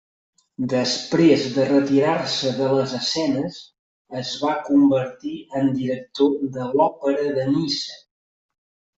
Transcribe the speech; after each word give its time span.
Després 0.71 1.43
de 1.57 1.65
retirar-se 1.65 2.53
de 2.61 2.69
les 2.75 2.95
escenes, 2.99 3.59
es 4.21 4.31
va 4.45 4.53
convertir 4.69 5.33
en 5.59 5.69
director 5.81 6.49
de 6.57 6.65
l'Òpera 6.71 7.27
de 7.37 7.45
Niça. 7.51 8.01